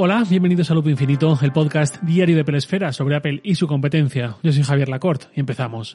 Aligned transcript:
Hola, 0.00 0.22
bienvenidos 0.30 0.70
a 0.70 0.74
Loop 0.74 0.86
Infinito, 0.86 1.36
el 1.42 1.50
podcast 1.50 2.00
diario 2.02 2.36
de 2.36 2.44
Pelesfera 2.44 2.92
sobre 2.92 3.16
Apple 3.16 3.40
y 3.42 3.56
su 3.56 3.66
competencia. 3.66 4.36
Yo 4.44 4.52
soy 4.52 4.62
Javier 4.62 4.88
Lacorte 4.88 5.26
y 5.34 5.40
empezamos. 5.40 5.92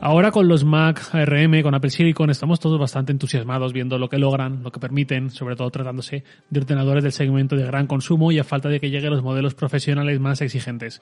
Ahora 0.00 0.32
con 0.32 0.48
los 0.48 0.64
Mac 0.64 1.00
ARM, 1.12 1.62
con 1.62 1.76
Apple 1.76 1.90
Silicon, 1.90 2.30
estamos 2.30 2.58
todos 2.58 2.80
bastante 2.80 3.12
entusiasmados 3.12 3.72
viendo 3.72 3.98
lo 3.98 4.08
que 4.08 4.18
logran, 4.18 4.64
lo 4.64 4.72
que 4.72 4.80
permiten, 4.80 5.30
sobre 5.30 5.54
todo 5.54 5.70
tratándose 5.70 6.24
de 6.48 6.58
ordenadores 6.58 7.04
del 7.04 7.12
segmento 7.12 7.54
de 7.54 7.66
gran 7.66 7.86
consumo 7.86 8.32
y 8.32 8.40
a 8.40 8.44
falta 8.44 8.68
de 8.68 8.80
que 8.80 8.90
lleguen 8.90 9.10
los 9.10 9.22
modelos 9.22 9.54
profesionales 9.54 10.18
más 10.18 10.40
exigentes. 10.40 11.00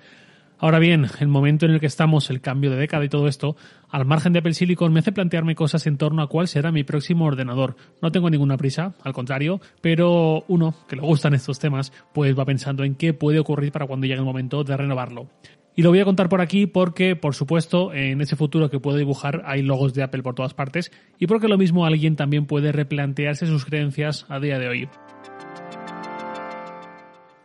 Ahora 0.61 0.80
bien, 0.80 1.06
el 1.20 1.29
momento 1.29 1.66
en 1.66 1.72
el 1.72 1.79
que 1.79 1.86
estamos, 1.86 2.30
el 2.30 2.41
cambio 2.41 2.70
de 2.70 2.77
década 2.77 3.04
y 3.04 3.09
todo 3.09 3.29
esto, 3.29 3.56
al 3.91 4.04
margen 4.04 4.32
de 4.32 4.41
Apple 4.41 4.54
Silicon 4.54 4.92
me 4.92 4.98
hace 4.98 5.12
plantearme 5.12 5.54
cosas 5.54 5.86
en 5.86 5.96
torno 5.96 6.20
a 6.20 6.27
cuál 6.27 6.48
será 6.48 6.73
mi 6.73 6.82
próximo 6.82 7.27
ordenador. 7.27 7.77
No 8.02 8.11
tengo 8.11 8.29
ninguna 8.29 8.56
prisa, 8.56 8.95
al 9.05 9.12
contrario, 9.12 9.60
pero 9.80 10.45
uno 10.48 10.74
que 10.88 10.96
le 10.96 11.02
gustan 11.02 11.34
estos 11.34 11.60
temas, 11.60 11.92
pues 12.12 12.37
va 12.37 12.45
pensando 12.45 12.82
en 12.82 12.96
qué 12.96 13.15
puede 13.15 13.38
ocurrir 13.38 13.70
para 13.70 13.87
cuando 13.87 14.06
llegue 14.09 14.18
el 14.18 14.24
momento 14.24 14.65
de 14.65 14.77
renovarlo. 14.77 15.29
Y 15.77 15.82
lo 15.82 15.91
voy 15.91 16.01
a 16.01 16.05
contar 16.05 16.29
por 16.29 16.41
aquí 16.41 16.66
porque, 16.66 17.15
por 17.15 17.37
supuesto, 17.37 17.95
en 17.95 18.20
ese 18.20 18.34
futuro 18.34 18.68
que 18.68 18.80
puedo 18.80 18.96
dibujar 18.96 19.43
hay 19.46 19.62
logos 19.62 19.95
de 19.95 20.02
Apple 20.02 20.24
por 20.24 20.34
todas 20.34 20.54
partes 20.54 20.90
y 21.20 21.29
porque 21.29 21.46
lo 21.46 21.56
mismo 21.56 21.87
alguien 21.87 22.16
también 22.16 22.46
puede 22.46 22.73
replantearse 22.73 23.46
sus 23.46 23.65
creencias 23.65 24.27
a 24.29 24.40
día 24.40 24.59
de 24.59 24.66
hoy. 24.66 24.88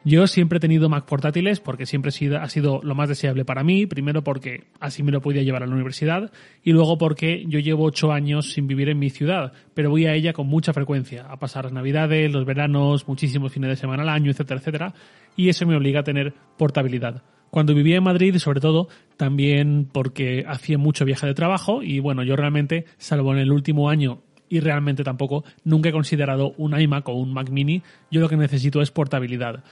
Yo 0.06 0.28
siempre 0.28 0.58
he 0.58 0.60
tenido 0.60 0.90
Mac 0.90 1.06
portátiles 1.06 1.62
porque 1.62 1.86
siempre 1.86 2.12
ha 2.38 2.50
sido 2.50 2.82
lo 2.84 2.94
más 2.94 3.08
deseable 3.08 3.46
para 3.46 3.64
mí. 3.64 3.86
Primero 3.86 4.22
porque 4.22 4.66
así 4.82 5.02
me 5.02 5.14
lo 5.14 5.22
podía 5.22 5.44
llevar 5.44 5.64
a 5.64 5.66
la 5.66 5.74
universidad 5.74 6.30
y 6.62 6.74
luego 6.74 6.98
porque 6.98 7.46
yo 7.48 7.60
llevo 7.60 7.86
ocho 7.86 8.12
años 8.12 8.52
sin 8.52 8.68
vivir 8.68 8.90
en 8.90 9.00
mi 9.00 9.10
ciudad, 9.10 9.54
pero 9.74 9.90
voy 9.90 10.06
a 10.06 10.14
ella 10.14 10.34
con 10.34 10.48
mucha 10.48 10.74
frecuencia, 10.74 11.26
a 11.30 11.38
pasar 11.38 11.64
las 11.64 11.74
navidades, 11.74 12.30
los 12.34 12.46
veranos, 12.46 13.08
muchísimos 13.08 13.54
fines 13.54 13.70
de 13.70 13.76
semana 13.78 14.04
al 14.04 14.10
año, 14.10 14.30
etcétera, 14.30 14.60
etcétera. 14.60 14.94
Y 15.38 15.48
eso 15.48 15.66
me 15.66 15.78
obliga 15.78 16.02
a 16.02 16.04
tener 16.04 16.34
portabilidad. 16.58 17.24
Cuando 17.50 17.74
vivía 17.74 17.98
en 17.98 18.04
Madrid, 18.04 18.36
sobre 18.40 18.60
todo, 18.60 18.90
también 19.16 19.88
porque 19.90 20.44
hacía 20.48 20.78
mucho 20.78 21.06
viaje 21.06 21.28
de 21.28 21.34
trabajo 21.34 21.82
y 21.82 22.00
bueno, 22.00 22.24
yo 22.24 22.36
realmente, 22.36 22.86
salvo 22.98 23.32
en 23.32 23.40
el 23.40 23.52
último 23.54 23.90
año 23.90 24.22
y 24.50 24.60
realmente 24.60 25.04
tampoco, 25.04 25.44
nunca 25.64 25.90
he 25.90 25.92
considerado 25.92 26.54
un 26.58 26.80
iMac 26.80 27.08
o 27.10 27.14
un 27.14 27.34
Mac 27.34 27.50
mini, 27.50 27.82
yo 28.12 28.22
lo 28.22 28.30
que 28.30 28.38
necesito 28.38 28.82
es 28.82 28.92
portabilidad. 28.92 29.64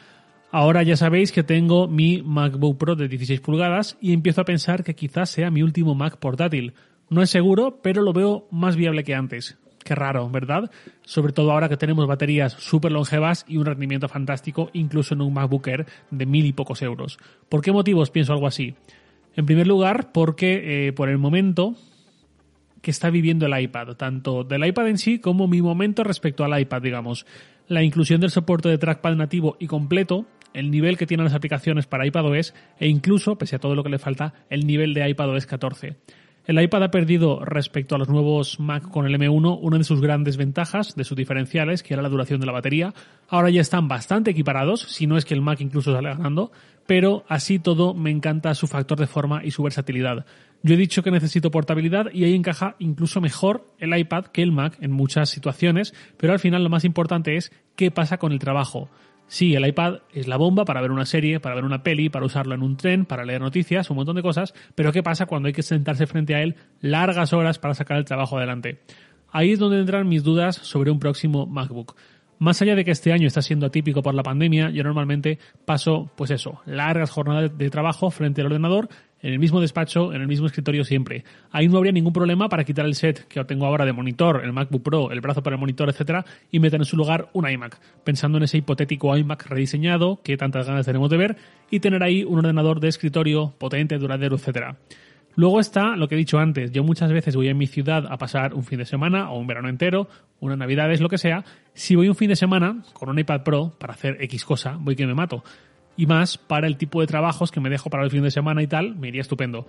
Ahora 0.53 0.83
ya 0.83 0.97
sabéis 0.97 1.31
que 1.31 1.43
tengo 1.43 1.87
mi 1.87 2.21
MacBook 2.23 2.77
Pro 2.77 2.97
de 2.97 3.07
16 3.07 3.39
pulgadas 3.39 3.97
y 4.01 4.11
empiezo 4.11 4.41
a 4.41 4.45
pensar 4.45 4.83
que 4.83 4.95
quizás 4.95 5.29
sea 5.29 5.49
mi 5.49 5.63
último 5.63 5.95
Mac 5.95 6.17
portátil. 6.17 6.73
No 7.09 7.21
es 7.21 7.29
seguro, 7.29 7.79
pero 7.81 8.01
lo 8.01 8.11
veo 8.11 8.49
más 8.51 8.75
viable 8.75 9.05
que 9.05 9.15
antes. 9.15 9.57
Qué 9.85 9.95
raro, 9.95 10.29
¿verdad? 10.29 10.69
Sobre 11.03 11.31
todo 11.31 11.53
ahora 11.53 11.69
que 11.69 11.77
tenemos 11.77 12.05
baterías 12.05 12.51
súper 12.51 12.91
longevas 12.91 13.45
y 13.47 13.57
un 13.57 13.65
rendimiento 13.65 14.09
fantástico 14.09 14.69
incluso 14.73 15.13
en 15.13 15.21
un 15.21 15.33
MacBook 15.33 15.67
Air 15.67 15.85
de 16.11 16.25
mil 16.25 16.45
y 16.45 16.51
pocos 16.51 16.81
euros. 16.81 17.17
¿Por 17.47 17.61
qué 17.61 17.71
motivos 17.71 18.11
pienso 18.11 18.33
algo 18.33 18.45
así? 18.45 18.75
En 19.37 19.45
primer 19.45 19.67
lugar, 19.67 20.11
porque 20.11 20.87
eh, 20.87 20.91
por 20.91 21.07
el 21.07 21.17
momento 21.17 21.75
que 22.81 22.91
está 22.91 23.09
viviendo 23.09 23.45
el 23.45 23.57
iPad, 23.57 23.95
tanto 23.95 24.43
del 24.43 24.65
iPad 24.65 24.89
en 24.89 24.97
sí 24.97 25.19
como 25.19 25.47
mi 25.47 25.61
momento 25.61 26.03
respecto 26.03 26.43
al 26.43 26.59
iPad, 26.59 26.81
digamos. 26.81 27.25
La 27.69 27.83
inclusión 27.83 28.19
del 28.19 28.31
soporte 28.31 28.67
de 28.67 28.77
trackpad 28.77 29.15
nativo 29.15 29.55
y 29.57 29.67
completo 29.67 30.25
el 30.53 30.71
nivel 30.71 30.97
que 30.97 31.05
tienen 31.07 31.25
las 31.25 31.33
aplicaciones 31.33 31.87
para 31.87 32.05
iPadOS 32.05 32.53
e 32.79 32.87
incluso, 32.87 33.37
pese 33.37 33.55
a 33.55 33.59
todo 33.59 33.75
lo 33.75 33.83
que 33.83 33.89
le 33.89 33.99
falta, 33.99 34.33
el 34.49 34.65
nivel 34.65 34.93
de 34.93 35.09
iPadOS 35.09 35.45
14. 35.45 35.97
El 36.47 36.59
iPad 36.59 36.83
ha 36.83 36.91
perdido 36.91 37.45
respecto 37.45 37.93
a 37.93 37.99
los 37.99 38.09
nuevos 38.09 38.59
Mac 38.59 38.89
con 38.89 39.05
el 39.05 39.13
M1 39.13 39.59
una 39.61 39.77
de 39.77 39.83
sus 39.83 40.01
grandes 40.01 40.37
ventajas, 40.37 40.95
de 40.95 41.03
sus 41.03 41.15
diferenciales, 41.15 41.83
que 41.83 41.93
era 41.93 42.01
la 42.01 42.09
duración 42.09 42.39
de 42.39 42.47
la 42.47 42.51
batería. 42.51 42.95
Ahora 43.29 43.51
ya 43.51 43.61
están 43.61 43.87
bastante 43.87 44.31
equiparados, 44.31 44.81
si 44.81 45.05
no 45.05 45.17
es 45.17 45.25
que 45.25 45.35
el 45.35 45.41
Mac 45.41 45.61
incluso 45.61 45.93
sale 45.93 46.09
ganando, 46.09 46.51
pero 46.87 47.23
así 47.27 47.59
todo 47.59 47.93
me 47.93 48.09
encanta 48.09 48.55
su 48.55 48.65
factor 48.65 48.99
de 48.99 49.05
forma 49.05 49.45
y 49.45 49.51
su 49.51 49.61
versatilidad. 49.61 50.25
Yo 50.63 50.73
he 50.73 50.77
dicho 50.77 51.03
que 51.03 51.11
necesito 51.11 51.51
portabilidad 51.51 52.07
y 52.11 52.23
ahí 52.23 52.33
encaja 52.33 52.75
incluso 52.79 53.21
mejor 53.21 53.67
el 53.77 53.95
iPad 53.95 54.25
que 54.25 54.41
el 54.41 54.51
Mac 54.51 54.77
en 54.81 54.91
muchas 54.91 55.29
situaciones, 55.29 55.93
pero 56.17 56.33
al 56.33 56.39
final 56.39 56.63
lo 56.63 56.69
más 56.69 56.85
importante 56.85 57.35
es 57.35 57.51
qué 57.75 57.91
pasa 57.91 58.17
con 58.17 58.31
el 58.31 58.39
trabajo. 58.39 58.89
Sí, 59.31 59.55
el 59.55 59.65
iPad 59.65 59.99
es 60.11 60.27
la 60.27 60.35
bomba 60.35 60.65
para 60.65 60.81
ver 60.81 60.91
una 60.91 61.05
serie, 61.05 61.39
para 61.39 61.55
ver 61.55 61.63
una 61.63 61.83
peli, 61.83 62.09
para 62.09 62.25
usarlo 62.25 62.53
en 62.53 62.61
un 62.61 62.75
tren, 62.75 63.05
para 63.05 63.23
leer 63.23 63.39
noticias, 63.39 63.89
un 63.89 63.95
montón 63.95 64.17
de 64.17 64.21
cosas, 64.21 64.53
pero 64.75 64.91
¿qué 64.91 65.03
pasa 65.03 65.25
cuando 65.25 65.47
hay 65.47 65.53
que 65.53 65.63
sentarse 65.63 66.05
frente 66.05 66.35
a 66.35 66.41
él 66.41 66.57
largas 66.81 67.31
horas 67.31 67.57
para 67.57 67.73
sacar 67.73 67.95
el 67.95 68.03
trabajo 68.03 68.37
adelante? 68.37 68.81
Ahí 69.31 69.53
es 69.53 69.59
donde 69.59 69.79
entran 69.79 70.09
mis 70.09 70.25
dudas 70.25 70.57
sobre 70.57 70.91
un 70.91 70.99
próximo 70.99 71.45
MacBook. 71.45 71.95
Más 72.39 72.61
allá 72.61 72.75
de 72.75 72.83
que 72.83 72.91
este 72.91 73.13
año 73.13 73.25
está 73.25 73.41
siendo 73.41 73.67
atípico 73.67 74.03
por 74.03 74.13
la 74.15 74.21
pandemia, 74.21 74.69
yo 74.69 74.83
normalmente 74.83 75.39
paso, 75.63 76.11
pues 76.17 76.29
eso, 76.31 76.59
largas 76.65 77.09
jornadas 77.09 77.57
de 77.57 77.69
trabajo 77.69 78.11
frente 78.11 78.41
al 78.41 78.47
ordenador 78.47 78.89
en 79.21 79.33
el 79.33 79.39
mismo 79.39 79.61
despacho, 79.61 80.13
en 80.13 80.21
el 80.21 80.27
mismo 80.27 80.47
escritorio 80.47 80.83
siempre. 80.83 81.23
Ahí 81.51 81.67
no 81.67 81.77
habría 81.77 81.91
ningún 81.91 82.13
problema 82.13 82.49
para 82.49 82.63
quitar 82.63 82.85
el 82.85 82.95
set 82.95 83.27
que 83.27 83.43
tengo 83.45 83.65
ahora 83.65 83.85
de 83.85 83.93
monitor, 83.93 84.41
el 84.43 84.53
MacBook 84.53 84.83
Pro, 84.83 85.11
el 85.11 85.21
brazo 85.21 85.43
para 85.43 85.55
el 85.55 85.59
monitor, 85.59 85.89
etcétera, 85.89 86.25
y 86.51 86.59
meter 86.59 86.79
en 86.79 86.85
su 86.85 86.97
lugar 86.97 87.29
un 87.33 87.49
iMac, 87.49 87.79
pensando 88.03 88.37
en 88.37 88.45
ese 88.45 88.57
hipotético 88.57 89.15
iMac 89.15 89.45
rediseñado 89.47 90.19
que 90.23 90.37
tantas 90.37 90.67
ganas 90.67 90.85
tenemos 90.85 91.09
de 91.09 91.17
ver 91.17 91.37
y 91.69 91.79
tener 91.79 92.03
ahí 92.03 92.23
un 92.23 92.39
ordenador 92.39 92.79
de 92.79 92.87
escritorio 92.87 93.53
potente, 93.57 93.97
duradero, 93.97 94.35
etcétera. 94.35 94.77
Luego 95.35 95.61
está 95.61 95.95
lo 95.95 96.09
que 96.09 96.15
he 96.15 96.17
dicho 96.17 96.39
antes, 96.39 96.71
yo 96.71 96.83
muchas 96.83 97.11
veces 97.11 97.37
voy 97.37 97.47
a 97.47 97.53
mi 97.53 97.65
ciudad 97.65 98.05
a 98.09 98.17
pasar 98.17 98.53
un 98.53 98.63
fin 98.63 98.79
de 98.79 98.85
semana 98.85 99.31
o 99.31 99.39
un 99.39 99.47
verano 99.47 99.69
entero, 99.69 100.09
una 100.41 100.57
navidad 100.57 100.91
es 100.91 100.99
lo 100.99 101.07
que 101.07 101.17
sea, 101.17 101.45
si 101.73 101.95
voy 101.95 102.09
un 102.09 102.15
fin 102.15 102.27
de 102.27 102.35
semana 102.35 102.83
con 102.91 103.07
un 103.07 103.17
iPad 103.17 103.43
Pro 103.43 103.73
para 103.79 103.93
hacer 103.93 104.17
X 104.19 104.43
cosa, 104.43 104.75
voy 104.77 104.97
que 104.97 105.07
me 105.07 105.13
mato 105.13 105.41
y 105.97 106.05
más 106.05 106.37
para 106.37 106.67
el 106.67 106.77
tipo 106.77 107.01
de 107.01 107.07
trabajos 107.07 107.51
que 107.51 107.59
me 107.59 107.69
dejo 107.69 107.89
para 107.89 108.03
el 108.03 108.11
fin 108.11 108.23
de 108.23 108.31
semana 108.31 108.61
y 108.63 108.67
tal, 108.67 108.95
me 108.95 109.09
iría 109.09 109.21
estupendo. 109.21 109.67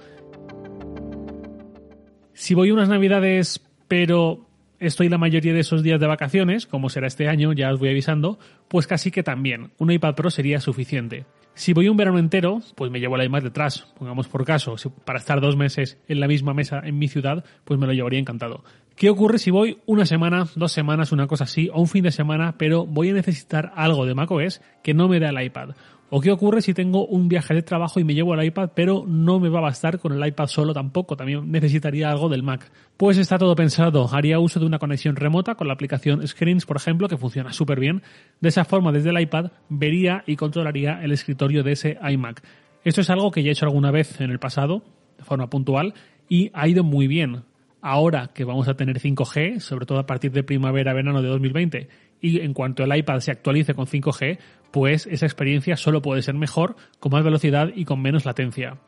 Si 2.35 2.55
voy 2.55 2.71
unas 2.71 2.89
navidades, 2.89 3.61
pero 3.89 4.47
estoy 4.79 5.09
la 5.09 5.19
mayoría 5.19 5.53
de 5.53 5.61
esos 5.61 5.83
días 5.83 6.01
de 6.01 6.07
vacaciones, 6.07 6.67
como 6.67 6.89
será 6.89 7.07
este 7.07 7.29
año, 7.29 7.53
ya 7.53 7.73
os 7.73 7.79
voy 7.79 7.91
avisando, 7.91 8.39
pues 8.69 8.87
casi 8.87 9.11
que 9.11 9.23
también, 9.23 9.71
un 9.79 9.91
iPad 9.91 10.15
Pro 10.15 10.31
sería 10.31 10.61
suficiente. 10.61 11.25
Si 11.55 11.75
voy 11.75 11.89
un 11.89 11.99
verano 11.99 12.19
entero, 12.19 12.61
pues 12.75 12.91
me 12.91 12.99
llevo 12.99 13.17
el 13.17 13.27
iMac 13.27 13.45
detrás, 13.45 13.87
pongamos 13.99 14.27
por 14.27 14.45
caso, 14.45 14.75
para 15.05 15.19
estar 15.19 15.41
dos 15.41 15.57
meses 15.57 15.99
en 16.09 16.19
la 16.19 16.27
misma 16.27 16.55
mesa 16.55 16.81
en 16.83 16.99
mi 16.99 17.09
ciudad, 17.09 17.45
pues 17.65 17.79
me 17.79 17.87
lo 17.87 17.93
llevaría 17.93 18.19
encantado. 18.19 18.65
¿Qué 18.97 19.11
ocurre 19.11 19.39
si 19.39 19.51
voy 19.51 19.79
una 19.87 20.07
semana, 20.07 20.49
dos 20.57 20.73
semanas, 20.73 21.13
una 21.13 21.27
cosa 21.27 21.45
así, 21.45 21.69
o 21.73 21.81
un 21.81 21.89
fin 21.89 22.05
de 22.05 22.11
semana, 22.11 22.57
pero 22.57 22.87
voy 22.87 23.11
a 23.11 23.15
necesitar 23.15 23.73
algo 23.77 24.07
de 24.07 24.15
macOS 24.15 24.63
que 24.83 24.95
no 24.95 25.09
me 25.09 25.21
da 25.21 25.29
el 25.29 25.43
iPad? 25.43 25.71
¿O 26.15 26.21
qué 26.21 26.31
ocurre 26.31 26.61
si 26.61 26.75
tengo 26.75 27.07
un 27.07 27.27
viaje 27.27 27.55
de 27.55 27.63
trabajo 27.63 27.99
y 27.99 28.05
me 28.05 28.13
llevo 28.13 28.35
el 28.35 28.45
iPad, 28.45 28.73
pero 28.75 29.07
no 29.09 29.41
me 29.41 29.49
va 29.49 29.61
a 29.61 29.63
bastar 29.63 29.99
con 29.99 30.13
el 30.13 30.29
iPad 30.29 30.47
solo 30.47 30.75
tampoco? 30.75 31.17
También 31.17 31.51
necesitaría 31.51 32.11
algo 32.11 32.29
del 32.29 32.43
Mac. 32.43 32.71
Pues 32.99 33.17
está 33.17 33.39
todo 33.39 33.57
pensado. 33.57 34.07
Haría 34.13 34.39
uso 34.39 34.61
de 34.61 34.67
una 34.67 34.79
conexión 34.79 35.17
remota 35.17 35.55
con 35.55 35.69
la 35.69 35.73
aplicación 35.73 36.29
Screens, 36.29 36.67
por 36.67 36.77
ejemplo, 36.77 37.09
que 37.09 37.17
funciona 37.17 37.55
súper 37.55 37.81
bien. 37.81 38.03
De 38.43 38.51
esa 38.51 38.67
forma, 38.67 38.93
desde 38.93 39.09
el 39.09 39.19
iPad, 39.23 39.53
vería 39.71 40.23
y 40.27 40.37
controlaría 40.37 41.03
el 41.03 41.13
escritorio 41.13 41.63
de 41.63 41.73
ese 41.73 41.99
iMac. 42.07 42.43
Esto 42.85 43.01
es 43.01 43.09
algo 43.09 43.31
que 43.31 43.43
ya 43.43 43.49
he 43.49 43.53
hecho 43.53 43.65
alguna 43.65 43.91
vez 43.91 44.21
en 44.21 44.31
el 44.31 44.39
pasado, 44.39 44.83
de 45.17 45.25
forma 45.25 45.49
puntual, 45.49 45.95
y 46.29 46.51
ha 46.53 46.69
ido 46.69 46.85
muy 46.85 47.07
bien. 47.07 47.45
Ahora 47.81 48.33
que 48.35 48.45
vamos 48.45 48.69
a 48.69 48.75
tener 48.75 49.01
5G, 49.01 49.61
sobre 49.61 49.87
todo 49.87 49.99
a 49.99 50.07
partir 50.07 50.31
de 50.33 50.43
primavera-verano 50.43 51.23
de 51.23 51.29
2020, 51.29 51.89
y 52.23 52.41
en 52.41 52.55
cuanto 52.55 52.85
el 52.85 52.97
iPad 52.97 53.21
se 53.21 53.33
actualice 53.33 53.75
con 53.75 53.87
5G, 53.87 54.39
pues 54.71 55.07
esa 55.07 55.27
experiencia 55.27 55.77
solo 55.77 56.01
puede 56.01 56.23
ser 56.23 56.35
mejor, 56.35 56.77
con 57.01 57.13
más 57.13 57.25
velocidad 57.25 57.71
y 57.75 57.85
con 57.85 58.01
menos 58.01 58.25
latencia. 58.25 58.79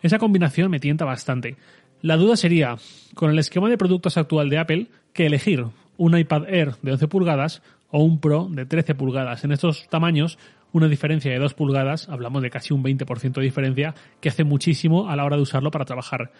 Esa 0.00 0.18
combinación 0.18 0.70
me 0.70 0.80
tienta 0.80 1.04
bastante. 1.04 1.56
La 2.00 2.16
duda 2.16 2.36
sería, 2.36 2.76
con 3.14 3.30
el 3.30 3.38
esquema 3.38 3.68
de 3.68 3.76
productos 3.76 4.16
actual 4.16 4.48
de 4.48 4.58
Apple, 4.58 4.86
que 5.12 5.26
elegir 5.26 5.66
un 5.96 6.16
iPad 6.16 6.48
Air 6.48 6.76
de 6.82 6.92
11 6.92 7.08
pulgadas 7.08 7.62
o 7.90 8.02
un 8.02 8.20
Pro 8.20 8.48
de 8.50 8.64
13 8.64 8.94
pulgadas. 8.94 9.44
En 9.44 9.52
estos 9.52 9.88
tamaños, 9.88 10.38
una 10.72 10.88
diferencia 10.88 11.32
de 11.32 11.38
2 11.38 11.54
pulgadas, 11.54 12.08
hablamos 12.08 12.42
de 12.42 12.50
casi 12.50 12.74
un 12.74 12.82
20% 12.82 13.34
de 13.34 13.42
diferencia, 13.42 13.94
que 14.20 14.28
hace 14.28 14.44
muchísimo 14.44 15.08
a 15.08 15.16
la 15.16 15.24
hora 15.24 15.36
de 15.36 15.42
usarlo 15.42 15.70
para 15.70 15.84
trabajar. 15.84 16.32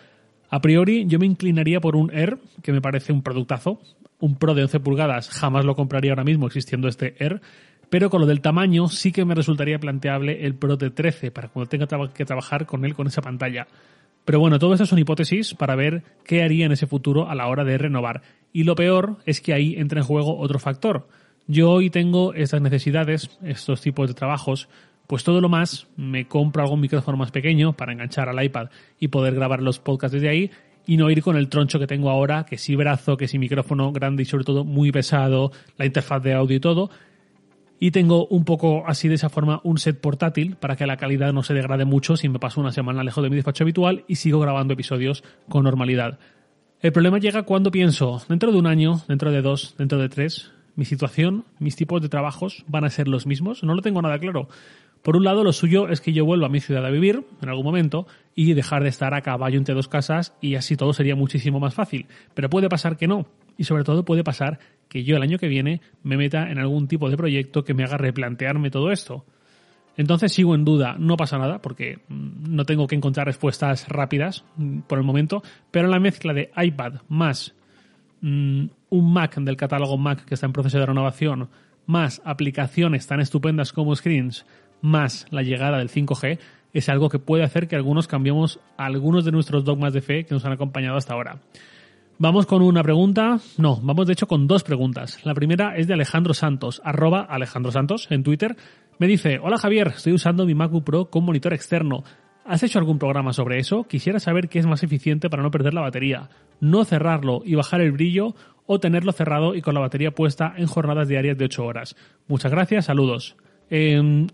A 0.50 0.61
priori, 0.61 1.06
yo 1.06 1.19
me 1.19 1.26
inclinaría 1.26 1.81
por 1.81 1.96
un 1.96 2.14
Air, 2.14 2.38
que 2.62 2.73
me 2.73 2.81
parece 2.81 3.12
un 3.12 3.23
productazo, 3.23 3.81
un 4.20 4.37
Pro 4.37 4.55
de 4.55 4.62
11 4.62 4.81
pulgadas 4.81 5.29
jamás 5.29 5.64
lo 5.64 5.75
compraría 5.75 6.12
ahora 6.12 6.25
mismo 6.25 6.46
existiendo 6.46 6.88
este 6.88 7.14
Air, 7.19 7.41
pero 7.91 8.11
con 8.11 8.20
lo 8.20 8.26
del 8.26 8.41
tamaño 8.41 8.88
sí 8.88 9.12
que 9.12 9.25
me 9.25 9.35
resultaría 9.35 9.79
planteable 9.79 10.46
el 10.46 10.55
Pro 10.55 10.76
de 10.76 10.91
13 10.91 11.31
para 11.31 11.49
cuando 11.49 11.69
tenga 11.69 11.87
que 12.12 12.25
trabajar 12.25 12.67
con 12.67 12.85
él 12.85 12.94
con 12.94 13.06
esa 13.06 13.23
pantalla. 13.23 13.67
Pero 14.25 14.41
bueno, 14.41 14.58
todo 14.58 14.73
esto 14.73 14.87
son 14.87 14.99
hipótesis 14.99 15.55
para 15.55 15.76
ver 15.76 16.02
qué 16.25 16.43
haría 16.43 16.67
en 16.67 16.73
ese 16.73 16.87
futuro 16.87 17.29
a 17.29 17.35
la 17.35 17.47
hora 17.47 17.62
de 17.64 17.76
renovar. 17.76 18.23
Y 18.52 18.64
lo 18.64 18.75
peor 18.75 19.19
es 19.26 19.40
que 19.40 19.52
ahí 19.52 19.75
entra 19.76 20.00
en 20.00 20.06
juego 20.06 20.38
otro 20.38 20.58
factor. 20.58 21.08
Yo 21.47 21.70
hoy 21.70 21.90
tengo 21.90 22.32
estas 22.32 22.62
necesidades, 22.62 23.38
estos 23.43 23.82
tipos 23.82 24.08
de 24.08 24.14
trabajos, 24.14 24.69
pues 25.14 25.22
todo 25.22 25.40
lo 25.40 25.49
más 25.49 25.87
me 25.96 26.26
compro 26.26 26.64
algún 26.64 26.81
micrófono 26.81 27.16
más 27.16 27.31
pequeño 27.31 27.75
para 27.75 27.93
enganchar 27.93 28.28
al 28.28 28.44
iPad 28.44 28.70
y 28.99 29.06
poder 29.06 29.37
grabar 29.37 29.62
los 29.62 29.78
podcasts 29.78 30.14
desde 30.14 30.28
ahí 30.28 30.50
y 30.87 30.96
no 30.96 31.08
ir 31.08 31.22
con 31.22 31.37
el 31.37 31.49
troncho 31.49 31.78
que 31.78 31.87
tengo 31.87 32.11
ahora, 32.11 32.44
que 32.44 32.58
sí 32.58 32.75
brazo, 32.75 33.16
que 33.16 33.28
sí 33.28 33.38
micrófono 33.38 33.93
grande 33.93 34.25
y 34.25 34.26
sobre 34.26 34.43
todo 34.43 34.64
muy 34.64 34.90
pesado, 34.90 35.52
la 35.78 35.87
interfaz 35.87 36.20
de 36.20 36.34
audio 36.34 36.56
y 36.56 36.58
todo. 36.58 36.90
Y 37.78 37.93
tengo 37.93 38.26
un 38.26 38.44
poco 38.44 38.82
así 38.88 39.06
de 39.06 39.14
esa 39.14 39.28
forma 39.28 39.61
un 39.62 39.78
set 39.78 40.00
portátil 40.00 40.56
para 40.56 40.75
que 40.75 40.84
la 40.84 40.96
calidad 40.96 41.32
no 41.32 41.44
se 41.44 41.55
degrade 41.55 41.84
mucho 41.84 42.16
si 42.16 42.28
me 42.28 42.40
paso 42.40 42.61
una 42.61 42.72
semana 42.72 43.05
lejos 43.05 43.22
de 43.22 43.31
mi 43.31 43.37
despacho 43.37 43.62
habitual 43.62 44.05
y 44.08 44.16
sigo 44.16 44.40
grabando 44.40 44.75
episodios 44.75 45.22
con 45.49 45.62
normalidad. 45.62 46.19
El 46.81 46.90
problema 46.90 47.20
llega 47.20 47.44
cuando 47.44 47.70
pienso, 47.70 48.20
dentro 48.28 48.50
de 48.50 48.58
un 48.58 48.66
año, 48.66 49.00
dentro 49.06 49.31
de 49.31 49.43
dos, 49.43 49.76
dentro 49.78 49.96
de 49.99 50.08
tres, 50.08 50.50
mi 50.76 50.85
situación, 50.85 51.44
mis 51.59 51.76
tipos 51.76 52.03
de 52.03 52.09
trabajos 52.09 52.65
van 52.67 52.85
a 52.85 52.91
ser 52.91 53.09
los 53.09 53.26
mismos. 53.26 53.62
No 53.62 53.75
lo 53.75 53.82
tengo 53.82 54.03
nada 54.03 54.19
claro. 54.19 54.49
Por 55.03 55.17
un 55.17 55.25
lado, 55.25 55.44
lo 55.44 55.53
suyo 55.53 55.88
es 55.88 56.00
que 56.00 56.15
yo 56.15 56.25
vuelva 56.25 56.47
a 56.47 56.50
mi 56.50 56.61
ciudad 56.61 56.85
a 56.87 56.91
vivir 56.91 57.26
en 57.43 57.49
algún 57.49 57.65
momento 57.65 58.06
y 58.35 58.55
dejar 58.55 58.82
de 58.82 58.88
estar 58.88 59.12
a 59.12 59.21
caballo 59.21 59.59
entre 59.59 59.75
dos 59.75 59.87
casas 59.87 60.35
y 60.41 60.55
así 60.55 60.76
todo 60.76 60.94
sería 60.94 61.15
muchísimo 61.15 61.61
más 61.61 61.75
fácil. 61.75 62.06
Pero 62.32 62.49
puede 62.49 62.71
pasar 62.71 62.97
que 62.97 63.06
no. 63.06 63.26
Y 63.59 63.65
sobre 63.65 63.85
todo 63.85 64.05
puede 64.05 64.25
pasar 64.25 64.59
que 64.88 65.05
yo 65.05 65.17
el 65.17 65.23
año 65.23 65.38
que 65.38 65.49
viene 65.49 65.82
me 66.03 66.17
meta 66.17 66.50
en 66.50 66.59
algún 66.59 66.88
tipo 66.88 67.11
de 67.11 67.19
proyecto 67.19 67.65
que 67.65 67.75
me 67.75 67.85
haga 67.85 67.99
replantearme 67.99 68.71
todo 68.71 68.91
esto. 68.91 69.26
Entonces 69.97 70.32
sigo 70.32 70.55
en 70.55 70.65
duda, 70.65 70.97
no 70.99 71.17
pasa 71.17 71.38
nada 71.38 71.61
porque 71.61 71.99
mm, 72.09 72.55
no 72.55 72.65
tengo 72.65 72.87
que 72.87 72.97
encontrar 72.97 73.26
respuestas 73.26 73.88
rápidas 73.88 74.44
mm, 74.56 74.81
por 74.81 74.99
el 74.99 75.05
momento, 75.05 75.43
pero 75.71 75.88
la 75.88 76.00
mezcla 76.00 76.32
de 76.32 76.50
iPad 76.56 77.03
más 77.09 77.55
mm, 78.23 78.67
un 78.94 79.12
Mac 79.12 79.37
del 79.37 79.56
catálogo 79.56 79.99
Mac 79.99 80.25
que 80.25 80.35
está 80.35 80.46
en 80.46 80.52
proceso 80.52 80.79
de 80.79 80.87
renovación, 80.87 81.49
más 81.87 82.23
aplicaciones 82.25 83.06
tan 83.06 83.20
estupendas 83.20 83.73
como 83.73 83.94
Screens, 83.94 84.46
más 84.81 85.26
la 85.31 85.43
llegada 85.43 85.79
del 85.79 85.91
5G, 85.91 86.38
es 86.73 86.88
algo 86.88 87.08
que 87.08 87.19
puede 87.19 87.43
hacer 87.43 87.67
que 87.67 87.76
algunos 87.76 88.06
cambiemos 88.06 88.61
algunos 88.76 89.25
de 89.25 89.32
nuestros 89.32 89.64
dogmas 89.64 89.93
de 89.93 90.00
fe 90.00 90.25
que 90.25 90.35
nos 90.35 90.44
han 90.44 90.52
acompañado 90.52 90.96
hasta 90.96 91.14
ahora. 91.14 91.38
Vamos 92.19 92.46
con 92.46 92.62
una 92.62 92.82
pregunta. 92.82 93.38
No, 93.58 93.81
vamos 93.82 94.06
de 94.06 94.12
hecho 94.12 94.29
con 94.29 94.46
dos 94.46 94.62
preguntas. 94.62 95.19
La 95.25 95.35
primera 95.35 95.76
es 95.76 95.88
de 95.88 95.94
Alejandro 95.94 96.32
Santos, 96.32 96.81
arroba 96.85 97.23
Alejandro 97.23 97.73
Santos 97.73 98.06
en 98.11 98.23
Twitter. 98.23 98.56
Me 98.99 99.08
dice, 99.08 99.40
hola 99.43 99.58
Javier, 99.58 99.88
estoy 99.97 100.12
usando 100.12 100.47
mi 100.47 100.55
MacBook 100.55 100.85
Pro 100.85 101.11
con 101.11 101.25
monitor 101.25 101.52
externo. 101.52 102.05
¿Has 102.44 102.62
hecho 102.62 102.79
algún 102.79 102.99
programa 102.99 103.32
sobre 103.32 103.58
eso? 103.58 103.85
Quisiera 103.85 104.20
saber 104.20 104.49
qué 104.50 104.58
es 104.58 104.67
más 104.67 104.82
eficiente 104.82 105.31
para 105.31 105.43
no 105.43 105.50
perder 105.50 105.73
la 105.73 105.81
batería. 105.81 106.29
No 106.61 106.85
cerrarlo 106.85 107.43
y 107.44 107.55
bajar 107.55 107.81
el 107.81 107.93
brillo 107.93 108.35
o 108.67 108.81
tenerlo 108.81 109.12
cerrado 109.12 109.55
y 109.55 109.62
con 109.62 109.75
la 109.75 109.81
batería 109.81 110.11
puesta 110.11 110.52
en 110.56 110.67
jornadas 110.67 111.08
diarias 111.08 111.38
de 111.38 111.46
8 111.46 111.64
horas. 111.64 111.96
Muchas 112.29 112.52
gracias, 112.52 112.85
saludos. 112.85 113.37
Em, 113.70 114.26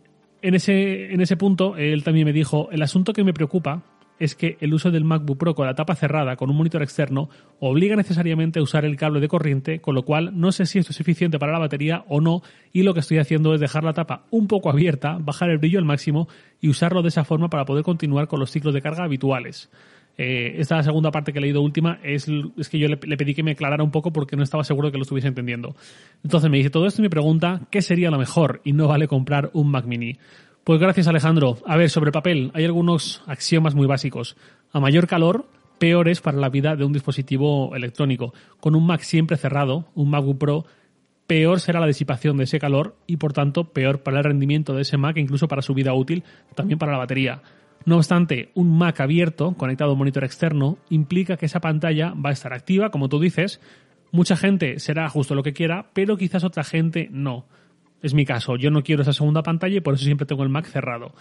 en, 0.43 0.55
ese, 0.55 1.13
en 1.13 1.21
ese 1.21 1.37
punto, 1.37 1.77
él 1.77 2.03
también 2.03 2.27
me 2.27 2.33
dijo, 2.33 2.69
el 2.73 2.83
asunto 2.83 3.13
que 3.13 3.23
me 3.23 3.33
preocupa 3.33 3.85
es 4.21 4.37
que 4.37 4.57
el 4.61 4.73
uso 4.73 4.93
del 4.93 5.05
MacBook 5.05 5.39
Pro 5.39 5.55
con 5.57 5.67
la 5.67 5.75
tapa 5.75 5.97
cerrada 5.97 6.37
con 6.37 6.51
un 6.51 6.57
monitor 6.57 6.83
externo 6.83 7.31
obliga 7.59 7.97
necesariamente 7.97 8.61
a 8.61 8.63
usar 8.63 8.85
el 8.85 8.97
cable 8.97 9.19
de 9.19 9.27
corriente, 9.27 9.81
con 9.81 9.97
lo 9.97 10.05
cual 10.05 10.39
no 10.39 10.53
sé 10.53 10.67
si 10.67 10.79
esto 10.79 10.93
es 10.93 11.01
eficiente 11.01 11.39
para 11.39 11.53
la 11.53 11.59
batería 11.59 12.05
o 12.07 12.21
no, 12.21 12.43
y 12.73 12.85
lo 12.85 12.95
que 12.95 13.01
estoy 13.01 13.19
haciendo 13.19 13.55
es 13.55 13.61
dejar 13.61 13.83
la 13.83 13.95
tapa 13.95 14.27
un 14.31 14.47
poco 14.47 14.71
abierta, 14.71 15.19
bajar 15.19 15.51
el 15.51 15.59
brillo 15.59 15.79
al 15.79 15.85
máximo 15.85 16.29
y 16.61 16.69
usarlo 16.69 17.03
de 17.03 17.09
esa 17.09 17.25
forma 17.25 17.49
para 17.49 17.65
poder 17.65 17.83
continuar 17.83 18.29
con 18.29 18.39
los 18.39 18.51
ciclos 18.51 18.75
de 18.75 18.83
carga 18.83 19.05
habituales. 19.05 19.71
Eh, 20.19 20.61
esta 20.61 20.83
segunda 20.83 21.11
parte 21.11 21.33
que 21.33 21.39
he 21.39 21.43
leído 21.43 21.63
última 21.63 21.99
es, 22.03 22.27
es 22.59 22.69
que 22.69 22.79
yo 22.79 22.89
le, 22.89 22.99
le, 23.03 23.17
pedí 23.17 23.33
que 23.33 23.43
me 23.43 23.53
aclarara 23.53 23.83
un 23.83 23.91
poco 23.91 24.13
porque 24.13 24.37
no 24.37 24.43
estaba 24.43 24.65
seguro 24.65 24.89
de 24.89 24.93
que 24.93 24.99
lo 24.99 25.03
estuviese 25.03 25.29
entendiendo. 25.29 25.75
Entonces 26.23 26.51
me 26.51 26.59
dice 26.59 26.69
todo 26.69 26.87
esto 26.87 27.01
y 27.01 27.05
me 27.05 27.11
pregunta 27.11 27.63
qué 27.71 27.81
sería 27.81 28.11
lo 28.11 28.19
mejor 28.19 28.61
y 28.63 28.75
no 28.75 28.87
vale 28.87 29.09
comprar 29.09 29.49
un 29.55 29.71
Mac 29.71 29.87
mini. 29.87 30.19
Pues 30.71 30.79
gracias 30.79 31.09
Alejandro. 31.09 31.59
A 31.67 31.77
ver, 31.77 31.91
sobre 31.91 32.13
papel, 32.13 32.53
hay 32.55 32.65
algunos 32.65 33.25
axiomas 33.27 33.75
muy 33.75 33.89
básicos. 33.89 34.37
A 34.71 34.79
mayor 34.79 35.09
calor, 35.09 35.47
peor 35.81 36.09
es 36.09 36.21
para 36.21 36.39
la 36.39 36.49
vida 36.49 36.77
de 36.77 36.85
un 36.85 36.93
dispositivo 36.93 37.75
electrónico. 37.75 38.33
Con 38.61 38.77
un 38.77 38.87
Mac 38.87 39.01
siempre 39.01 39.37
cerrado, 39.37 39.89
un 39.97 40.11
MacBook 40.11 40.39
Pro, 40.39 40.67
peor 41.27 41.59
será 41.59 41.81
la 41.81 41.89
disipación 41.89 42.37
de 42.37 42.45
ese 42.45 42.61
calor 42.61 42.95
y 43.09 43.17
por 43.17 43.33
tanto 43.33 43.73
peor 43.73 44.05
para 44.05 44.19
el 44.19 44.25
rendimiento 44.25 44.73
de 44.73 44.83
ese 44.83 44.97
Mac, 44.97 45.17
incluso 45.17 45.49
para 45.49 45.61
su 45.61 45.75
vida 45.75 45.93
útil, 45.93 46.23
también 46.55 46.79
para 46.79 46.93
la 46.93 46.99
batería. 46.99 47.43
No 47.85 47.97
obstante, 47.97 48.53
un 48.55 48.79
Mac 48.79 49.01
abierto, 49.01 49.55
conectado 49.55 49.91
a 49.91 49.95
un 49.95 49.99
monitor 49.99 50.23
externo, 50.23 50.79
implica 50.89 51.37
que 51.37 51.47
esa 51.47 51.59
pantalla 51.59 52.15
va 52.15 52.31
a 52.31 52.35
estar 52.35 52.53
activa, 52.53 52.93
como 52.93 53.09
tú 53.09 53.19
dices. 53.19 53.61
Mucha 54.13 54.37
gente 54.37 54.79
será 54.79 55.09
justo 55.09 55.35
lo 55.35 55.43
que 55.43 55.53
quiera, 55.53 55.91
pero 55.95 56.17
quizás 56.17 56.45
otra 56.45 56.63
gente 56.63 57.09
no. 57.11 57.47
Es 58.03 58.15
mi 58.15 58.25
caso, 58.25 58.57
yo 58.57 58.71
no 58.71 58.83
quiero 58.83 59.03
esa 59.03 59.13
segunda 59.13 59.43
pantalla 59.43 59.77
y 59.77 59.81
por 59.81 59.95
eso 59.95 60.05
siempre 60.05 60.27
tengo 60.27 60.43
el 60.43 60.49
Mac 60.49 60.67
cerrado. 60.67 61.13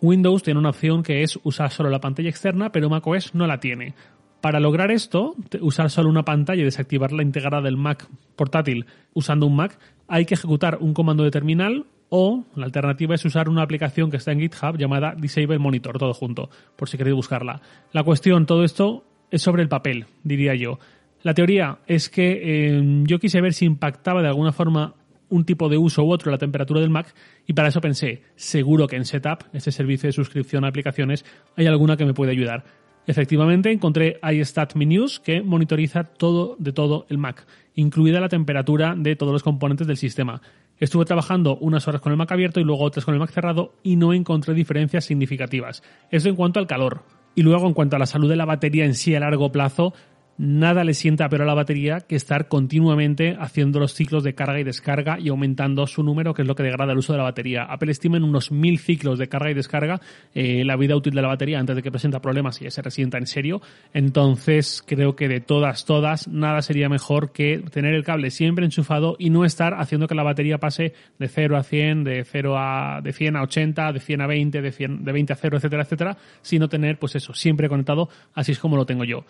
Windows 0.00 0.42
tiene 0.42 0.60
una 0.60 0.70
opción 0.70 1.02
que 1.02 1.22
es 1.22 1.38
usar 1.42 1.70
solo 1.70 1.90
la 1.90 2.00
pantalla 2.00 2.28
externa, 2.28 2.70
pero 2.72 2.90
macOS 2.90 3.34
no 3.34 3.46
la 3.46 3.60
tiene. 3.60 3.94
Para 4.40 4.60
lograr 4.60 4.90
esto, 4.90 5.34
usar 5.60 5.90
solo 5.90 6.10
una 6.10 6.24
pantalla 6.24 6.60
y 6.60 6.64
desactivar 6.64 7.12
la 7.12 7.22
integrada 7.22 7.62
del 7.62 7.78
Mac 7.78 8.06
portátil 8.36 8.86
usando 9.14 9.46
un 9.46 9.56
Mac, 9.56 9.78
hay 10.06 10.26
que 10.26 10.34
ejecutar 10.34 10.78
un 10.80 10.92
comando 10.92 11.24
de 11.24 11.30
terminal 11.30 11.86
o 12.10 12.44
la 12.54 12.66
alternativa 12.66 13.14
es 13.14 13.24
usar 13.24 13.48
una 13.48 13.62
aplicación 13.62 14.10
que 14.10 14.18
está 14.18 14.32
en 14.32 14.40
GitHub 14.40 14.76
llamada 14.76 15.14
Disable 15.16 15.58
Monitor, 15.58 15.98
todo 15.98 16.12
junto, 16.12 16.50
por 16.76 16.88
si 16.88 16.98
queréis 16.98 17.16
buscarla. 17.16 17.60
La 17.92 18.04
cuestión, 18.04 18.46
todo 18.46 18.64
esto 18.64 19.04
es 19.30 19.42
sobre 19.42 19.62
el 19.62 19.68
papel, 19.68 20.06
diría 20.22 20.54
yo. 20.54 20.78
La 21.22 21.32
teoría 21.32 21.78
es 21.86 22.10
que 22.10 22.40
eh, 22.42 23.02
yo 23.04 23.18
quise 23.18 23.40
ver 23.40 23.54
si 23.54 23.64
impactaba 23.64 24.20
de 24.20 24.28
alguna 24.28 24.52
forma 24.52 24.94
un 25.28 25.44
tipo 25.44 25.68
de 25.68 25.78
uso 25.78 26.04
u 26.04 26.12
otro 26.12 26.30
la 26.30 26.38
temperatura 26.38 26.80
del 26.80 26.90
Mac 26.90 27.14
y 27.46 27.52
para 27.52 27.68
eso 27.68 27.80
pensé, 27.80 28.22
seguro 28.36 28.86
que 28.86 28.96
en 28.96 29.04
Setup, 29.04 29.44
este 29.52 29.72
servicio 29.72 30.08
de 30.08 30.12
suscripción 30.12 30.64
a 30.64 30.68
aplicaciones, 30.68 31.24
hay 31.56 31.66
alguna 31.66 31.96
que 31.96 32.04
me 32.04 32.14
puede 32.14 32.32
ayudar. 32.32 32.64
Efectivamente, 33.06 33.70
encontré 33.70 34.18
iStat 34.22 34.74
Menus 34.74 35.20
que 35.20 35.42
monitoriza 35.42 36.04
todo 36.04 36.56
de 36.58 36.72
todo 36.72 37.06
el 37.10 37.18
Mac, 37.18 37.46
incluida 37.74 38.20
la 38.20 38.28
temperatura 38.28 38.94
de 38.96 39.14
todos 39.14 39.32
los 39.32 39.42
componentes 39.42 39.86
del 39.86 39.98
sistema. 39.98 40.40
Estuve 40.78 41.04
trabajando 41.04 41.56
unas 41.58 41.86
horas 41.86 42.00
con 42.00 42.12
el 42.12 42.18
Mac 42.18 42.32
abierto 42.32 42.60
y 42.60 42.64
luego 42.64 42.82
otras 42.82 43.04
con 43.04 43.14
el 43.14 43.20
Mac 43.20 43.30
cerrado 43.30 43.74
y 43.82 43.96
no 43.96 44.12
encontré 44.12 44.54
diferencias 44.54 45.04
significativas. 45.04 45.82
Eso 46.10 46.28
en 46.28 46.36
cuanto 46.36 46.60
al 46.60 46.66
calor. 46.66 47.02
Y 47.36 47.42
luego 47.42 47.66
en 47.66 47.74
cuanto 47.74 47.96
a 47.96 47.98
la 47.98 48.06
salud 48.06 48.28
de 48.28 48.36
la 48.36 48.44
batería 48.44 48.84
en 48.84 48.94
sí 48.94 49.14
a 49.14 49.20
largo 49.20 49.52
plazo, 49.52 49.92
nada 50.38 50.84
le 50.84 50.94
sienta 50.94 51.28
peor 51.28 51.42
a 51.42 51.46
la 51.46 51.54
batería 51.54 52.00
que 52.00 52.16
estar 52.16 52.48
continuamente 52.48 53.36
haciendo 53.38 53.78
los 53.78 53.94
ciclos 53.94 54.24
de 54.24 54.34
carga 54.34 54.60
y 54.60 54.64
descarga 54.64 55.18
y 55.18 55.28
aumentando 55.28 55.86
su 55.86 56.02
número, 56.02 56.34
que 56.34 56.42
es 56.42 56.48
lo 56.48 56.54
que 56.54 56.62
degrada 56.62 56.92
el 56.92 56.98
uso 56.98 57.12
de 57.12 57.18
la 57.18 57.24
batería. 57.24 57.64
Apple 57.64 57.92
estima 57.92 58.16
en 58.16 58.24
unos 58.24 58.50
mil 58.50 58.78
ciclos 58.78 59.18
de 59.18 59.28
carga 59.28 59.50
y 59.50 59.54
descarga 59.54 60.00
eh, 60.34 60.64
la 60.64 60.76
vida 60.76 60.96
útil 60.96 61.14
de 61.14 61.22
la 61.22 61.28
batería 61.28 61.58
antes 61.58 61.76
de 61.76 61.82
que 61.82 61.90
presenta 61.90 62.20
problemas 62.20 62.60
y 62.60 62.70
se 62.70 62.82
resienta 62.82 63.18
en 63.18 63.26
serio. 63.26 63.60
Entonces, 63.92 64.82
creo 64.86 65.16
que 65.16 65.28
de 65.28 65.40
todas, 65.40 65.84
todas, 65.84 66.28
nada 66.28 66.62
sería 66.62 66.88
mejor 66.88 67.32
que 67.32 67.62
tener 67.70 67.94
el 67.94 68.04
cable 68.04 68.30
siempre 68.30 68.64
enchufado 68.64 69.16
y 69.18 69.30
no 69.30 69.44
estar 69.44 69.74
haciendo 69.74 70.08
que 70.08 70.14
la 70.14 70.22
batería 70.22 70.58
pase 70.58 70.94
de 71.18 71.28
0 71.28 71.56
a 71.56 71.62
100, 71.62 72.04
de 72.04 72.24
0 72.24 72.54
a, 72.58 73.00
de 73.02 73.12
100 73.12 73.36
a 73.36 73.42
80, 73.42 73.92
de 73.92 74.00
100 74.00 74.20
a 74.20 74.26
20, 74.26 74.62
de, 74.62 74.72
100, 74.72 75.04
de 75.04 75.12
20 75.12 75.32
a 75.32 75.36
0, 75.36 75.56
etcétera, 75.56 75.82
etcétera, 75.82 76.16
sino 76.42 76.68
tener, 76.68 76.98
pues 76.98 77.14
eso, 77.16 77.34
siempre 77.34 77.68
conectado, 77.68 78.08
así 78.34 78.52
es 78.52 78.58
como 78.58 78.76
lo 78.76 78.86
tengo 78.86 79.04
yo. 79.04 79.24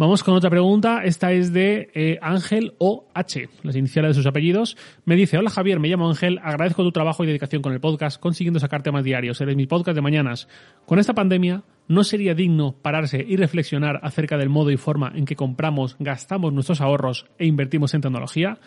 Vamos 0.00 0.24
con 0.24 0.32
otra 0.32 0.48
pregunta. 0.48 1.04
Esta 1.04 1.30
es 1.32 1.52
de 1.52 1.90
eh, 1.92 2.18
Ángel 2.22 2.72
OH, 2.78 3.50
las 3.62 3.76
iniciales 3.76 4.12
de 4.12 4.14
sus 4.14 4.26
apellidos. 4.26 4.78
Me 5.04 5.14
dice, 5.14 5.36
hola 5.36 5.50
Javier, 5.50 5.78
me 5.78 5.88
llamo 5.88 6.08
Ángel, 6.08 6.40
agradezco 6.42 6.82
tu 6.82 6.90
trabajo 6.90 7.22
y 7.22 7.26
dedicación 7.26 7.60
con 7.60 7.74
el 7.74 7.80
podcast, 7.80 8.18
consiguiendo 8.18 8.58
sacar 8.60 8.82
temas 8.82 9.04
diarios. 9.04 9.38
Eres 9.42 9.56
mi 9.56 9.66
podcast 9.66 9.94
de 9.94 10.00
mañanas. 10.00 10.48
Con 10.86 11.00
esta 11.00 11.12
pandemia, 11.12 11.64
¿no 11.86 12.02
sería 12.02 12.34
digno 12.34 12.76
pararse 12.80 13.22
y 13.28 13.36
reflexionar 13.36 14.00
acerca 14.02 14.38
del 14.38 14.48
modo 14.48 14.70
y 14.70 14.78
forma 14.78 15.12
en 15.14 15.26
que 15.26 15.36
compramos, 15.36 15.96
gastamos 15.98 16.54
nuestros 16.54 16.80
ahorros 16.80 17.26
e 17.36 17.44
invertimos 17.44 17.92
en 17.92 18.00
tecnología? 18.00 18.58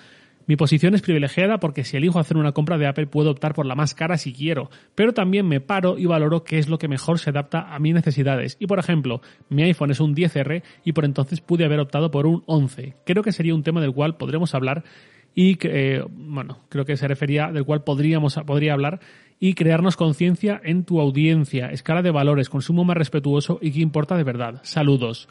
Mi 0.45 0.55
posición 0.55 0.93
es 0.93 1.01
privilegiada 1.01 1.59
porque 1.59 1.83
si 1.83 1.97
elijo 1.97 2.19
hacer 2.19 2.37
una 2.37 2.51
compra 2.51 2.77
de 2.77 2.87
Apple 2.87 3.07
puedo 3.07 3.31
optar 3.31 3.53
por 3.53 3.65
la 3.65 3.75
más 3.75 3.93
cara 3.93 4.17
si 4.17 4.33
quiero, 4.33 4.69
pero 4.95 5.13
también 5.13 5.47
me 5.47 5.61
paro 5.61 5.97
y 5.97 6.05
valoro 6.05 6.43
qué 6.43 6.59
es 6.59 6.67
lo 6.67 6.77
que 6.77 6.87
mejor 6.87 7.19
se 7.19 7.29
adapta 7.29 7.73
a 7.73 7.79
mis 7.79 7.93
necesidades. 7.93 8.57
Y 8.59 8.67
por 8.67 8.79
ejemplo, 8.79 9.21
mi 9.49 9.63
iPhone 9.63 9.91
es 9.91 9.99
un 9.99 10.15
10R 10.15 10.63
y 10.83 10.91
por 10.91 11.05
entonces 11.05 11.41
pude 11.41 11.65
haber 11.65 11.79
optado 11.79 12.11
por 12.11 12.25
un 12.25 12.43
11. 12.45 12.95
Creo 13.05 13.23
que 13.23 13.31
sería 13.31 13.55
un 13.55 13.63
tema 13.63 13.81
del 13.81 13.93
cual 13.93 14.17
podremos 14.17 14.53
hablar 14.53 14.83
y 15.35 15.55
que, 15.55 15.95
eh, 15.95 16.03
bueno, 16.09 16.59
creo 16.69 16.85
que 16.85 16.97
se 16.97 17.07
refería 17.07 17.51
del 17.51 17.65
cual 17.65 17.83
podríamos 17.83 18.35
podría 18.45 18.73
hablar 18.73 18.99
y 19.39 19.55
crearnos 19.55 19.97
conciencia 19.97 20.61
en 20.63 20.85
tu 20.85 20.99
audiencia, 20.99 21.67
escala 21.67 22.01
de 22.01 22.11
valores, 22.11 22.49
consumo 22.49 22.85
más 22.85 22.97
respetuoso 22.97 23.59
y 23.61 23.71
qué 23.71 23.81
importa 23.81 24.15
de 24.15 24.23
verdad. 24.23 24.61
Saludos. 24.63 25.27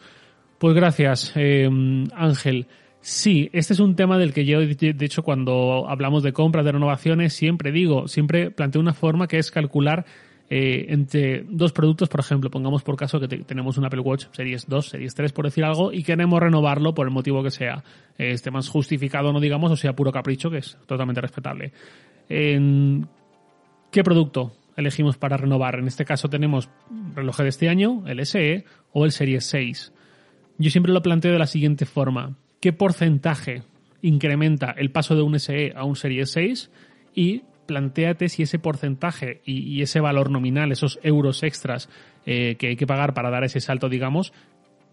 Pues 0.59 0.75
gracias, 0.75 1.33
eh, 1.35 1.69
Ángel. 2.15 2.67
Sí, 3.03 3.51
este 3.53 3.73
es 3.73 3.81
un 3.81 3.97
tema 3.97 4.17
del 4.17 4.33
que 4.33 4.45
yo, 4.45 4.61
de 4.61 5.05
hecho, 5.05 5.25
cuando 5.25 5.87
hablamos 5.89 6.23
de 6.23 6.33
compras, 6.33 6.65
de 6.65 6.71
renovaciones, 6.71 7.33
siempre 7.33 7.73
digo, 7.73 8.07
siempre 8.07 8.53
planteo 8.53 8.81
una 8.81 8.95
forma 8.95 9.27
que 9.27 9.39
es 9.39 9.51
calcular 9.51 10.07
eh, 10.49 10.87
entre 10.91 11.43
dos 11.49 11.73
productos, 11.73 12.09
por 12.09 12.21
ejemplo, 12.21 12.49
pongamos 12.49 12.85
por 12.85 12.95
caso 12.95 13.19
que 13.19 13.27
tenemos 13.27 13.77
un 13.77 13.87
Apple 13.87 14.01
Watch 14.01 14.27
Series 14.31 14.69
2, 14.69 14.89
Series 14.89 15.17
3, 15.17 15.33
por 15.33 15.47
decir 15.47 15.65
algo, 15.65 15.93
y 15.93 16.05
queremos 16.05 16.39
renovarlo 16.39 16.95
por 16.95 17.09
el 17.09 17.13
motivo 17.13 17.43
que 17.43 17.51
sea, 17.51 17.83
eh, 18.19 18.31
esté 18.31 18.53
más 18.53 18.69
justificado, 18.69 19.33
no 19.33 19.41
digamos, 19.41 19.73
o 19.73 19.77
sea 19.77 19.97
puro 19.97 20.13
capricho, 20.13 20.49
que 20.49 20.59
es 20.59 20.79
totalmente 20.87 21.21
respetable. 21.21 21.73
¿Qué 22.29 24.05
producto 24.05 24.53
elegimos 24.77 25.17
para 25.17 25.37
renovar? 25.37 25.81
En 25.81 25.89
este 25.89 26.05
caso 26.05 26.29
tenemos 26.29 26.71
reloj 27.17 27.39
de 27.39 27.49
este 27.49 27.69
año, 27.69 28.05
el 28.07 28.25
SE 28.25 28.65
o 28.93 29.05
el 29.05 29.11
Series 29.11 29.45
6. 29.47 29.93
Yo 30.59 30.71
siempre 30.71 30.93
lo 30.93 31.03
planteo 31.03 31.33
de 31.33 31.39
la 31.41 31.47
siguiente 31.49 31.85
forma 31.85 32.37
qué 32.63 32.73
porcentaje 32.73 33.65
incrementa 34.03 34.71
el 34.71 34.93
paso 34.93 35.17
de 35.17 35.23
un 35.23 35.39
SE 35.39 35.73
a 35.75 35.85
un 35.85 35.97
Series 35.97 36.31
6 36.31 36.71
y 37.13 37.43
planteate 37.67 38.29
si 38.29 38.45
ese 38.45 38.61
porcentaje 38.61 39.43
y, 39.45 39.83
ese 39.83 39.99
valor 39.99 40.31
nominal, 40.31 40.71
esos 40.71 41.01
euros 41.03 41.43
extras 41.43 41.89
eh, 42.25 42.57
que 42.59 42.69
hay 42.69 42.77
que 42.77 42.87
pagar 42.87 43.15
para 43.15 43.31
dar 43.31 43.43
ese 43.43 43.61
salto, 43.61 43.89
digamos, 43.89 44.33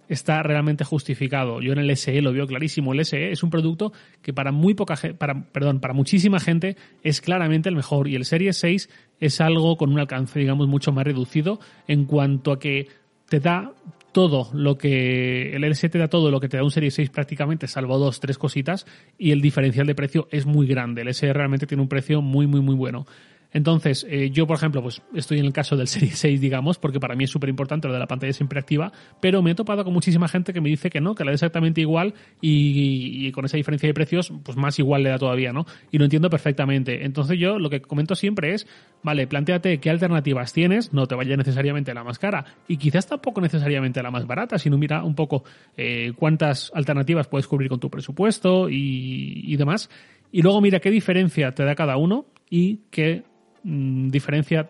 está 0.08 0.42
realmente 0.42 0.84
justificado. 0.84 1.62
Yo 1.62 1.72
en 1.72 1.78
el 1.78 1.96
SE 1.96 2.20
lo 2.24 2.34
veo 2.34 2.48
clarísimo. 2.48 2.94
El 2.94 3.06
SE 3.06 3.32
es 3.32 3.44
un 3.44 3.52
producto 3.52 3.94
que 4.24 4.34
para 4.34 4.52
muy 4.52 4.74
poca 4.74 4.96
para, 5.20 5.44
perdón, 5.52 5.80
para 5.80 5.94
muchísima 5.94 6.40
gente 6.40 6.76
es 7.04 7.22
claramente 7.22 7.70
el 7.70 7.76
mejor. 7.76 8.08
Y 8.08 8.16
el 8.16 8.26
Series 8.26 8.58
6 8.58 8.90
es 9.20 9.42
algo 9.42 9.78
con 9.78 9.92
un 9.92 10.00
alcance, 10.00 10.40
digamos, 10.40 10.68
mucho 10.68 10.92
más 10.92 11.06
reducido 11.06 11.60
en 11.88 12.06
cuanto 12.06 12.52
a 12.52 12.60
que 12.60 12.88
te 13.30 13.40
da 13.40 13.72
todo 14.12 14.50
lo 14.54 14.78
que 14.78 15.56
el 15.56 15.64
LS 15.64 15.90
te 15.90 16.00
da 16.00 16.08
todo 16.08 16.32
lo 16.32 16.40
que 16.40 16.50
te 16.50 16.58
da 16.58 16.64
un 16.64 16.72
Series 16.72 16.96
6 16.96 17.10
prácticamente, 17.10 17.68
salvo 17.68 17.98
dos, 17.98 18.20
tres 18.20 18.38
cositas, 18.38 18.86
y 19.18 19.32
el 19.32 19.42
diferencial 19.42 19.88
de 19.88 19.96
precio 19.96 20.28
es 20.32 20.46
muy 20.46 20.68
grande. 20.68 21.04
El 21.04 21.14
SE 21.14 21.32
realmente 21.32 21.68
tiene 21.68 21.84
un 21.84 21.90
precio 21.90 22.22
muy, 22.22 22.48
muy, 22.48 22.62
muy 22.62 22.76
bueno. 22.76 23.06
Entonces, 23.52 24.06
eh, 24.10 24.30
yo, 24.30 24.46
por 24.46 24.58
ejemplo, 24.58 24.82
pues 24.82 25.02
estoy 25.14 25.40
en 25.40 25.46
el 25.46 25.54
caso 25.54 25.76
del 25.76 25.88
Serie 25.88 26.12
6, 26.12 26.40
digamos, 26.40 26.78
porque 26.78 27.00
para 27.00 27.16
mí 27.16 27.24
es 27.24 27.32
súper 27.32 27.50
importante 27.50 27.88
lo 27.88 27.94
de 27.94 28.00
la 28.00 28.08
pantalla 28.08 28.34
siempre 28.34 28.60
activa, 28.60 28.92
pero 29.20 29.42
me 29.42 29.52
he 29.52 29.56
topado 29.56 29.84
con 29.84 29.94
muchísima 29.94 30.28
gente 30.28 30.54
que 30.54 30.62
me 30.62 30.70
dice 30.70 30.90
que 30.90 31.02
no, 31.02 31.16
que 31.16 31.24
la 31.24 31.32
da 31.32 31.36
exactamente 31.36 31.82
igual 31.82 32.14
y, 32.42 33.32
con 33.32 33.46
esa 33.46 33.58
diferencia 33.58 33.88
de 33.88 33.94
precios, 33.94 34.32
pues 34.44 34.58
más 34.58 34.78
igual 34.80 35.04
le 35.04 35.10
da 35.10 35.18
todavía, 35.18 35.52
¿no? 35.52 35.66
Y 35.92 35.98
lo 35.98 36.04
entiendo 36.04 36.30
perfectamente. 36.30 37.06
Entonces 37.06 37.40
yo 37.40 37.58
lo 37.58 37.70
que 37.70 37.82
comento 37.82 38.16
siempre 38.16 38.54
es, 38.54 38.68
vale, 39.04 39.28
planteate 39.28 39.80
qué 39.80 39.90
alternativas 39.90 40.54
tienes, 40.54 40.94
no 40.94 41.08
te 41.08 41.16
vaya 41.16 41.36
necesariamente 41.36 41.94
la 41.94 42.04
más 42.04 42.20
cara 42.20 42.46
y 42.68 42.78
quizás 42.78 43.08
tampoco 43.08 43.42
necesariamente 43.42 44.04
la 44.04 44.12
más 44.12 44.28
barata, 44.28 44.58
sino 44.60 44.78
mira 44.78 45.04
un 45.04 45.16
poco 45.16 45.44
eh, 45.78 46.14
cuántas 46.16 46.72
alternativas 46.74 47.28
puedes 47.28 47.48
cubrir 47.48 47.70
con 47.70 47.80
tu 47.80 47.90
presupuesto 47.90 48.70
y, 48.70 49.44
y 49.46 49.56
demás. 49.58 49.90
Y 50.32 50.44
luego 50.44 50.62
mira 50.62 50.80
qué 50.80 50.92
diferencia 50.92 51.52
te 51.54 51.64
da 51.64 51.74
cada 51.74 51.98
uno 51.98 52.28
y 52.50 52.82
qué 52.92 53.24
Mm, 53.64 54.10
diferencia 54.10 54.70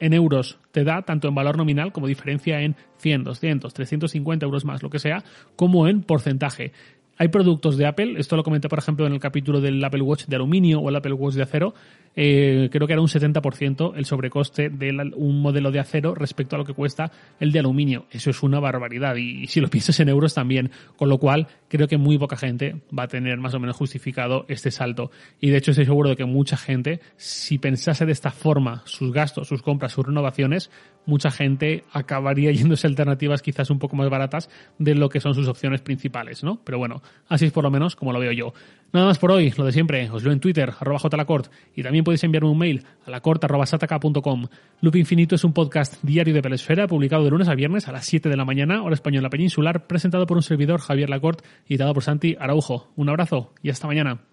en 0.00 0.12
euros 0.12 0.60
te 0.70 0.84
da, 0.84 1.02
tanto 1.02 1.28
en 1.28 1.34
valor 1.34 1.56
nominal 1.56 1.92
como 1.92 2.06
diferencia 2.06 2.60
en 2.60 2.76
100, 2.98 3.24
200, 3.24 3.74
350 3.74 4.46
euros 4.46 4.64
más, 4.64 4.82
lo 4.82 4.90
que 4.90 4.98
sea, 4.98 5.24
como 5.56 5.88
en 5.88 6.02
porcentaje. 6.02 6.72
Hay 7.20 7.28
productos 7.28 7.76
de 7.76 7.84
Apple, 7.84 8.14
esto 8.16 8.36
lo 8.36 8.44
comenté 8.44 8.68
por 8.68 8.78
ejemplo 8.78 9.04
en 9.04 9.12
el 9.12 9.18
capítulo 9.18 9.60
del 9.60 9.84
Apple 9.84 10.02
Watch 10.02 10.26
de 10.26 10.36
aluminio 10.36 10.78
o 10.78 10.88
el 10.88 10.94
Apple 10.94 11.14
Watch 11.14 11.34
de 11.34 11.42
acero, 11.42 11.74
eh, 12.14 12.68
creo 12.72 12.86
que 12.86 12.92
era 12.92 13.02
un 13.02 13.08
70% 13.08 13.92
el 13.96 14.04
sobrecoste 14.04 14.70
de 14.70 14.90
un 15.16 15.40
modelo 15.40 15.70
de 15.70 15.80
acero 15.80 16.14
respecto 16.14 16.56
a 16.56 16.58
lo 16.58 16.64
que 16.64 16.74
cuesta 16.74 17.10
el 17.38 17.52
de 17.52 17.58
aluminio. 17.58 18.06
Eso 18.10 18.30
es 18.30 18.42
una 18.42 18.60
barbaridad 18.60 19.16
y, 19.16 19.46
si 19.46 19.60
lo 19.60 19.68
piensas 19.70 19.98
en 20.00 20.08
euros 20.08 20.34
también, 20.34 20.70
con 20.96 21.08
lo 21.08 21.18
cual 21.18 21.48
creo 21.68 21.88
que 21.88 21.96
muy 21.96 22.18
poca 22.18 22.36
gente 22.36 22.82
va 22.96 23.04
a 23.04 23.08
tener 23.08 23.38
más 23.38 23.54
o 23.54 23.60
menos 23.60 23.76
justificado 23.76 24.46
este 24.48 24.70
salto. 24.70 25.10
Y 25.40 25.50
de 25.50 25.58
hecho 25.58 25.72
estoy 25.72 25.86
seguro 25.86 26.10
de 26.10 26.16
que 26.16 26.24
mucha 26.24 26.56
gente, 26.56 27.00
si 27.16 27.58
pensase 27.58 28.06
de 28.06 28.12
esta 28.12 28.30
forma 28.30 28.82
sus 28.84 29.12
gastos, 29.12 29.48
sus 29.48 29.62
compras, 29.62 29.92
sus 29.92 30.06
renovaciones, 30.06 30.70
mucha 31.06 31.30
gente 31.30 31.84
acabaría 31.92 32.52
yéndose 32.52 32.86
alternativas 32.86 33.42
quizás 33.42 33.70
un 33.70 33.78
poco 33.78 33.96
más 33.96 34.10
baratas 34.10 34.50
de 34.78 34.94
lo 34.94 35.08
que 35.08 35.20
son 35.20 35.34
sus 35.34 35.48
opciones 35.48 35.82
principales, 35.82 36.42
¿no? 36.42 36.60
Pero 36.64 36.78
bueno, 36.78 37.00
así 37.28 37.46
es 37.46 37.52
por 37.52 37.64
lo 37.64 37.70
menos 37.70 37.96
como 37.96 38.12
lo 38.12 38.20
veo 38.20 38.32
yo. 38.32 38.52
Nada 38.92 39.06
más 39.06 39.18
por 39.18 39.32
hoy, 39.32 39.52
lo 39.56 39.64
de 39.64 39.72
siempre, 39.72 40.08
os 40.10 40.24
leo 40.24 40.32
en 40.32 40.40
Twitter, 40.40 40.72
arroba 40.80 40.98
jlacort, 40.98 41.52
y 41.76 41.82
también 41.82 42.04
podéis 42.04 42.24
enviarme 42.24 42.48
un 42.48 42.58
mail 42.58 42.84
a 43.04 43.10
lacort.sataka.com. 43.10 44.46
Loop 44.80 44.96
Infinito 44.96 45.34
es 45.34 45.44
un 45.44 45.52
podcast 45.52 46.02
diario 46.02 46.32
de 46.32 46.40
Pelesfera, 46.40 46.86
publicado 46.86 47.24
de 47.24 47.30
lunes 47.30 47.48
a 47.48 47.54
viernes 47.54 47.86
a 47.86 47.92
las 47.92 48.06
7 48.06 48.28
de 48.28 48.36
la 48.36 48.46
mañana, 48.46 48.82
hora 48.82 48.94
española 48.94 49.28
peninsular, 49.28 49.86
presentado 49.86 50.26
por 50.26 50.38
un 50.38 50.42
servidor 50.42 50.80
Javier 50.80 51.10
Lacort 51.10 51.44
y 51.66 51.76
dado 51.76 51.92
por 51.92 52.02
Santi 52.02 52.36
Araujo. 52.40 52.88
Un 52.96 53.10
abrazo 53.10 53.52
y 53.62 53.70
hasta 53.70 53.86
mañana. 53.86 54.27